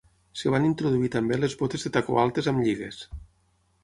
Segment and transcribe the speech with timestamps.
[0.37, 2.99] Es van introduir també les botes de tacó altes amb lligues.